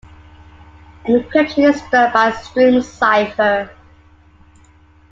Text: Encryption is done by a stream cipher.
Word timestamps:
Encryption 1.05 1.71
is 1.75 1.79
done 1.91 2.11
by 2.11 2.29
a 2.29 2.35
stream 2.43 2.81
cipher. 2.81 3.69